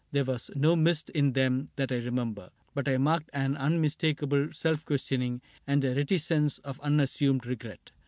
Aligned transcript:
There 0.11 0.23
was 0.23 0.49
no 0.55 0.75
mist 0.75 1.11
In 1.11 1.33
them 1.33 1.69
that 1.75 1.91
I 1.91 1.97
remember; 1.97 2.49
but 2.73 2.87
I 2.89 2.97
marked 2.97 3.29
An 3.33 3.55
unmistakable 3.55 4.51
self 4.51 4.83
questioning 4.83 5.41
And 5.67 5.85
a 5.85 5.93
reticence 5.93 6.57
of 6.57 6.79
unassumed 6.79 7.45
regret. 7.45 7.91